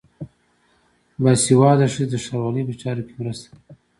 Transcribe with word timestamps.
باسواده 1.23 1.87
ښځې 1.93 2.05
د 2.09 2.13
ښاروالۍ 2.23 2.63
په 2.67 2.73
چارو 2.81 3.03
کې 3.07 3.13
مرسته 3.21 3.45
کوي. 3.51 3.71